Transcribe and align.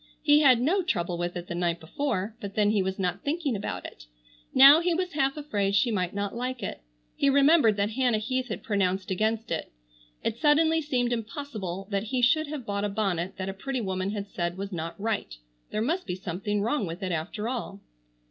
He 0.23 0.39
had 0.39 0.59
no 0.59 0.81
trouble 0.81 1.15
with 1.19 1.35
it 1.37 1.45
the 1.45 1.53
night 1.53 1.79
before, 1.79 2.35
but 2.41 2.55
then 2.55 2.71
he 2.71 2.81
was 2.81 2.97
not 2.97 3.21
thinking 3.23 3.55
about 3.55 3.85
it. 3.85 4.07
Now 4.51 4.79
he 4.79 4.95
was 4.95 5.11
half 5.13 5.37
afraid 5.37 5.75
she 5.75 5.91
might 5.91 6.11
not 6.15 6.33
like 6.35 6.63
it. 6.63 6.81
He 7.15 7.29
remembered 7.29 7.77
that 7.77 7.91
Hannah 7.91 8.17
Heath 8.17 8.47
had 8.47 8.63
pronounced 8.63 9.11
against 9.11 9.51
it. 9.51 9.71
It 10.23 10.39
suddenly 10.39 10.81
seemed 10.81 11.13
impossible 11.13 11.87
that 11.91 12.05
he 12.05 12.23
should 12.23 12.47
have 12.47 12.65
bought 12.65 12.83
a 12.83 12.89
bonnet 12.89 13.37
that 13.37 13.47
a 13.47 13.53
pretty 13.53 13.79
woman 13.79 14.09
had 14.09 14.27
said 14.27 14.57
was 14.57 14.71
not 14.71 14.99
right. 14.99 15.37
There 15.69 15.83
must 15.83 16.07
be 16.07 16.15
something 16.15 16.63
wrong 16.63 16.87
with 16.87 17.03
it 17.03 17.11
after 17.11 17.47
all. 17.47 17.79